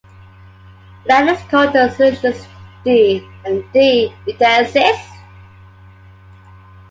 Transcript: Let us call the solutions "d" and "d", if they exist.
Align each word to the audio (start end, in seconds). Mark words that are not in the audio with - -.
Let 1.05 1.27
us 1.29 1.43
call 1.43 1.69
the 1.71 1.89
solutions 1.91 2.47
"d" 2.83 3.23
and 3.45 3.63
"d", 3.71 4.11
if 4.25 4.35
they 4.39 4.59
exist. 4.61 5.09